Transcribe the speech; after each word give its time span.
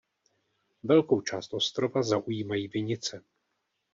Velkou 0.83 1.21
část 1.21 1.53
ostrova 1.53 2.03
zaujímají 2.03 2.67
vinice. 2.67 3.23